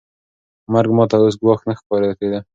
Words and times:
مرګ 0.73 0.89
ما 0.97 1.05
ته 1.09 1.15
اوس 1.21 1.35
ګواښ 1.41 1.59
نه 1.67 1.73
ښکاره 1.79 2.09
کېده. 2.19 2.39